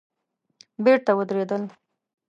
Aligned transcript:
بېرته 0.85 1.11
ودرېدل. 1.17 1.63